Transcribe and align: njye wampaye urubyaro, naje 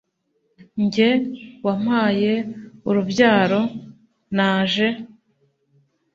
njye 0.83 1.09
wampaye 1.65 2.33
urubyaro, 2.89 3.61
naje 4.35 4.87